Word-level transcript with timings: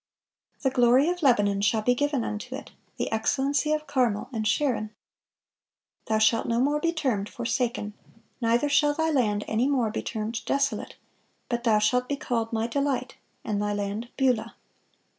"The 0.63 0.71
glory 0.71 1.09
of 1.09 1.21
Lebanon 1.21 1.61
shall 1.61 1.83
be 1.83 1.93
given 1.93 2.23
unto 2.23 2.55
it, 2.55 2.71
the 2.97 3.11
excellency 3.11 3.71
of 3.71 3.85
Carmel 3.85 4.29
and 4.33 4.47
Sharon." 4.47 4.89
"Thou 6.07 6.17
shalt 6.17 6.47
no 6.47 6.59
more 6.59 6.79
be 6.79 6.91
termed 6.91 7.29
Forsaken; 7.29 7.93
neither 8.41 8.67
shall 8.67 8.95
thy 8.95 9.11
land 9.11 9.45
any 9.47 9.67
more 9.67 9.91
be 9.91 10.01
termed 10.01 10.43
Desolate: 10.45 10.95
but 11.49 11.65
thou 11.65 11.77
shalt 11.77 12.09
be 12.09 12.15
called 12.17 12.51
My 12.51 12.65
Delight, 12.65 13.17
and 13.45 13.61
thy 13.61 13.73
land 13.75 14.09
Beulah." 14.17 14.55